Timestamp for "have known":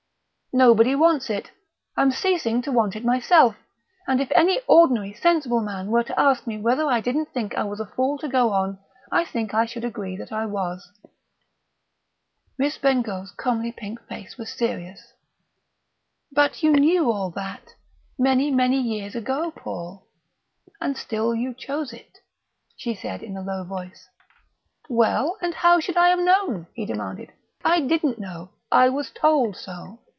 26.09-26.67